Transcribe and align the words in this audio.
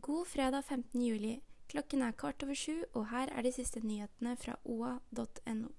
God 0.00 0.26
fredag 0.26 0.62
15. 0.62 1.02
juli. 1.02 1.40
Klokken 1.72 2.02
er 2.04 2.12
kvart 2.12 2.42
over 2.44 2.54
sju, 2.54 2.82
og 2.92 3.06
her 3.08 3.30
er 3.32 3.46
de 3.46 3.52
siste 3.56 3.80
nyhetene 3.80 4.34
fra 4.36 4.52
oa.no. 4.68 5.70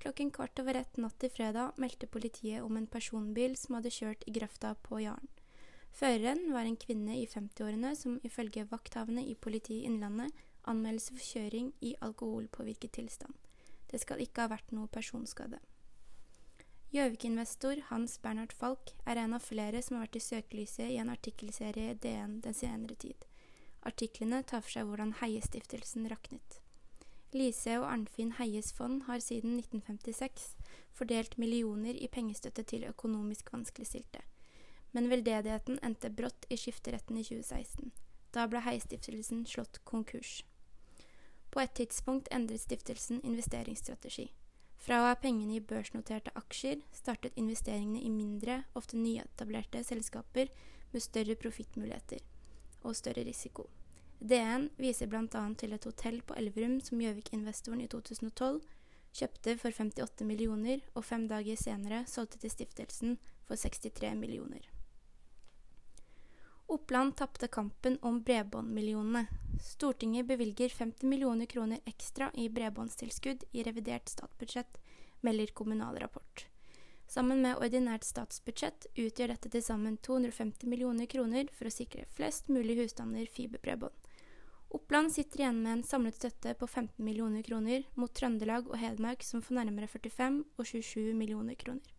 Klokken 0.00 0.30
kvart 0.32 0.62
over 0.62 0.78
ett 0.80 0.96
natt 0.96 1.18
til 1.20 1.28
fredag 1.28 1.76
meldte 1.76 2.08
politiet 2.08 2.64
om 2.64 2.78
en 2.80 2.86
personbil 2.88 3.52
som 3.60 3.76
hadde 3.76 3.92
kjørt 3.92 4.24
i 4.24 4.32
grøfta 4.38 4.70
på 4.86 5.02
Jaren. 5.02 5.28
Føreren 5.92 6.46
var 6.54 6.64
en 6.64 6.78
kvinne 6.80 7.18
i 7.18 7.26
50-årene 7.28 7.90
som 8.00 8.16
ifølge 8.24 8.64
vakthavende 8.70 9.26
i 9.28 9.36
politiet 9.36 9.90
Innlandet 9.90 10.32
anmeldes 10.64 11.10
for 11.12 11.20
kjøring 11.20 11.74
i 11.84 11.92
alkoholpåvirket 12.00 12.96
tilstand. 12.96 13.36
Det 13.92 14.00
skal 14.00 14.24
ikke 14.24 14.46
ha 14.48 14.54
vært 14.54 14.72
noe 14.72 14.88
personskade. 14.88 15.60
Gjøvik-investor 16.96 17.90
Hans 17.90 18.16
Bernhard 18.24 18.56
Falk 18.56 18.96
er 19.04 19.20
en 19.20 19.36
av 19.36 19.44
flere 19.44 19.84
som 19.84 19.98
har 19.98 20.06
vært 20.06 20.22
i 20.22 20.26
søkelyset 20.30 20.88
i 20.88 20.98
en 21.04 21.12
artikkelserie 21.12 21.92
i 21.92 22.00
DN 22.00 22.40
den 22.40 22.56
senere 22.56 22.96
tid. 22.96 23.28
Artiklene 23.84 24.42
tar 24.42 24.62
for 24.64 24.72
seg 24.72 24.88
hvordan 24.88 25.16
Heiestiftelsen 25.20 26.08
raknet. 26.08 26.60
Lise 27.34 27.80
og 27.80 27.88
Arnfinn 27.90 28.36
Heies 28.38 28.70
fond 28.72 29.02
har 29.08 29.18
siden 29.20 29.58
1956 29.58 30.54
fordelt 30.94 31.36
millioner 31.38 31.96
i 31.98 32.08
pengestøtte 32.08 32.62
til 32.62 32.86
økonomisk 32.88 33.50
vanskeligstilte. 33.52 34.22
Men 34.94 35.10
veldedigheten 35.10 35.80
endte 35.82 36.12
brått 36.14 36.46
i 36.48 36.56
skifteretten 36.56 37.18
i 37.18 37.26
2016. 37.26 37.90
Da 38.32 38.46
ble 38.46 38.62
Heiestiftelsen 38.62 39.44
slått 39.50 39.82
konkurs. 39.84 40.44
På 41.50 41.60
et 41.62 41.74
tidspunkt 41.78 42.30
endret 42.34 42.62
stiftelsen 42.62 43.20
investeringsstrategi. 43.26 44.30
Fra 44.78 45.00
å 45.00 45.08
ha 45.08 45.14
pengene 45.18 45.58
i 45.58 45.62
børsnoterte 45.62 46.32
aksjer, 46.38 46.80
startet 46.92 47.38
investeringene 47.40 48.02
i 48.02 48.10
mindre, 48.10 48.62
ofte 48.74 48.98
nyetablerte 48.98 49.84
selskaper 49.86 50.50
med 50.92 51.02
større 51.02 51.36
profittmuligheter 51.40 52.22
og 52.84 52.96
større 52.98 53.24
risiko. 53.26 53.68
DN 54.20 54.70
viser 54.76 55.10
bl.a. 55.10 55.42
til 55.58 55.74
et 55.74 55.84
hotell 55.84 56.20
på 56.22 56.36
Elverum 56.38 56.78
som 56.84 57.00
Gjøvik-investoren 57.02 57.82
i 57.84 57.88
2012 57.90 58.62
kjøpte 59.14 59.56
for 59.60 59.70
58 59.70 60.26
millioner, 60.26 60.80
og 60.94 61.04
fem 61.06 61.26
dager 61.30 61.58
senere 61.60 62.04
solgte 62.10 62.40
til 62.42 62.52
stiftelsen 62.52 63.18
for 63.46 63.60
63 63.60 64.14
millioner. 64.18 64.64
Oppland 66.74 67.14
tapte 67.18 67.46
kampen 67.52 67.98
om 68.02 68.22
bredbåndmillionene. 68.24 69.26
Stortinget 69.60 70.26
bevilger 70.26 70.72
50 70.72 71.06
millioner 71.06 71.46
kroner 71.46 71.84
ekstra 71.86 72.30
i 72.34 72.48
bredbåndstilskudd 72.48 73.44
i 73.52 73.62
revidert 73.66 74.08
statsbudsjett, 74.08 74.80
melder 75.20 75.52
Kommunal 75.54 76.00
Rapport. 76.00 76.46
Sammen 77.14 77.44
med 77.44 77.60
ordinært 77.62 78.02
statsbudsjett 78.02 78.88
utgjør 78.98 79.30
dette 79.30 79.50
til 79.52 79.62
sammen 79.62 80.00
250 80.02 80.66
millioner 80.66 81.06
kroner 81.06 81.46
for 81.54 81.68
å 81.68 81.70
sikre 81.70 82.08
flest 82.10 82.48
mulig 82.50 82.74
husstander 82.80 83.28
fiberbredbånd. 83.30 83.94
Oppland 84.74 85.12
sitter 85.14 85.44
igjen 85.44 85.60
med 85.62 85.72
en 85.76 85.84
samlet 85.86 86.16
støtte 86.18 86.56
på 86.58 86.66
15 86.66 87.04
millioner 87.06 87.44
kroner, 87.46 87.84
mot 87.94 88.10
Trøndelag 88.10 88.66
og 88.66 88.80
Hedmark 88.80 89.22
som 89.22 89.44
får 89.46 89.60
nærmere 89.60 89.86
45 89.92 90.40
og 90.58 90.66
27 90.66 91.12
millioner 91.14 91.54
kroner. 91.60 91.92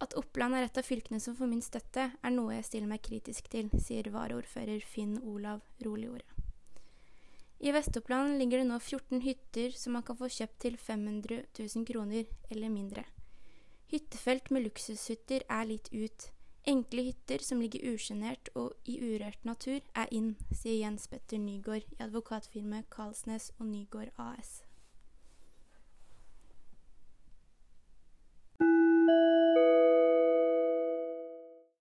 At 0.00 0.16
Oppland 0.16 0.56
er 0.56 0.70
et 0.70 0.80
av 0.80 0.88
fylkene 0.88 1.20
som 1.20 1.36
får 1.36 1.50
minst 1.50 1.74
støtte, 1.74 2.06
er 2.16 2.32
noe 2.32 2.54
jeg 2.56 2.68
stiller 2.70 2.88
meg 2.88 3.04
kritisk 3.04 3.50
til, 3.52 3.68
sier 3.76 4.08
varaordfører 4.14 4.80
Finn 4.88 5.18
Olav 5.20 5.60
Roligordet. 5.84 6.30
I 7.60 7.76
Vest-Oppland 7.76 8.38
ligger 8.40 8.62
det 8.62 8.70
nå 8.70 8.80
14 8.80 9.20
hytter 9.24 9.76
som 9.76 9.98
man 9.98 10.06
kan 10.08 10.16
få 10.16 10.32
kjøpt 10.32 10.58
til 10.64 10.80
500 10.80 11.44
000 11.60 11.84
kroner 11.92 12.32
eller 12.48 12.72
mindre. 12.72 13.04
Hyttefelt 13.92 14.50
med 14.50 14.64
luksushytter 14.64 15.44
er 15.48 15.68
litt 15.68 15.90
ut. 15.92 16.30
Enkle 16.66 17.02
hytter 17.10 17.42
som 17.44 17.60
ligger 17.60 17.84
usjenert 17.92 18.48
og 18.56 18.72
i 18.88 18.96
urørt 19.04 19.44
natur, 19.44 19.80
er 19.94 20.08
inn, 20.10 20.30
sier 20.50 20.80
Jens 20.80 21.08
Petter 21.12 21.38
Nygaard 21.38 21.84
i 21.92 21.98
advokatfirmaet 22.06 22.88
Karlsnes 22.90 23.50
og 23.58 23.68
Nygaard 23.68 24.14
AS. 24.16 24.62